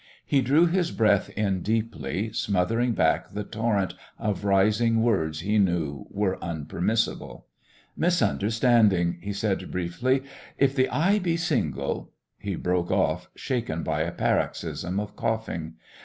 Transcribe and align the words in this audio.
He 0.25 0.41
drew 0.41 0.65
his 0.65 0.89
breath 0.91 1.29
in 1.37 1.61
deeply, 1.61 2.33
smothering 2.33 2.93
back 2.93 3.29
the 3.33 3.43
torrent 3.43 3.93
of 4.17 4.43
rising 4.45 5.03
words 5.03 5.41
he 5.41 5.59
knew 5.59 6.07
were 6.09 6.37
unpermissible. 6.41 7.45
"Misunderstanding," 7.95 9.19
he 9.21 9.31
said 9.31 9.69
briefly. 9.69 10.23
"If 10.57 10.75
the 10.75 10.89
eye 10.89 11.19
be 11.19 11.37
single" 11.37 12.13
He 12.39 12.55
broke 12.55 12.89
off, 12.89 13.29
shaken 13.35 13.83
by 13.83 14.01
a 14.01 14.11
paroxysm 14.11 14.99
of 14.99 15.15
coughing. 15.15 15.75